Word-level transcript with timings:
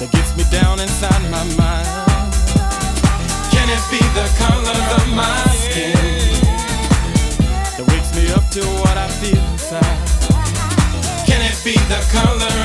that 0.00 0.10
gets 0.12 0.34
me 0.34 0.44
down 0.50 0.80
inside 0.80 1.20
my 1.30 1.44
mind. 1.60 1.84
Can 3.52 3.68
it 3.68 3.84
be 3.92 4.00
the 4.16 4.24
color 4.40 4.80
of 4.96 5.04
my 5.12 5.44
skin 5.60 5.92
that 7.76 7.84
wakes 7.84 8.08
me 8.16 8.32
up 8.32 8.48
to 8.56 8.64
what 8.80 8.96
I 8.96 9.08
feel 9.20 9.36
inside? 9.52 9.84
Can 11.28 11.44
it 11.44 11.56
be 11.62 11.76
the 11.92 12.00
color 12.08 12.59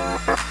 Música 0.00 0.49